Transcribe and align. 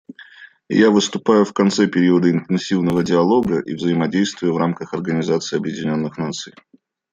Я 0.77 0.89
выступаю 0.89 1.45
в 1.45 1.53
конце 1.53 1.85
периода 1.87 2.31
интенсивного 2.31 3.03
диалога 3.03 3.59
и 3.59 3.75
взаимодействия 3.75 4.51
в 4.51 4.57
рамках 4.57 4.95
Организации 4.95 5.57
Объединенных 5.57 6.17
Наций. 6.17 6.55